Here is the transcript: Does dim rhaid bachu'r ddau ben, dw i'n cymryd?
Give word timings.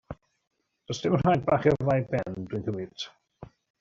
Does 0.91 1.01
dim 1.03 1.17
rhaid 1.21 1.45
bachu'r 1.49 1.77
ddau 1.83 2.07
ben, 2.15 2.33
dw 2.47 2.59
i'n 2.61 2.67
cymryd? 2.71 3.07